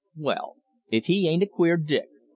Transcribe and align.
"Well, 0.17 0.55
if 0.89 1.05
he 1.05 1.27
ain't 1.27 1.43
a 1.43 1.45
queer 1.45 1.77
dick! 1.77 2.09